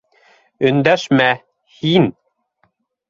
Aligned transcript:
-Өндәшмә! 0.69 1.27
һин... 1.81 2.09